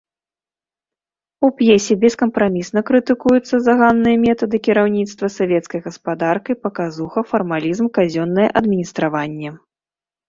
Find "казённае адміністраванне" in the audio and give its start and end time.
7.99-9.49